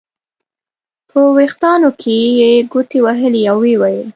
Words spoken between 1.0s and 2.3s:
په وریښتانو کې